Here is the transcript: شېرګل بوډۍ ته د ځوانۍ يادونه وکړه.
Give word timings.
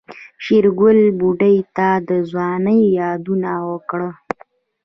شېرګل 0.43 0.99
بوډۍ 1.19 1.57
ته 1.75 1.87
د 2.07 2.09
ځوانۍ 2.31 2.81
يادونه 2.99 3.51
وکړه. 3.69 4.09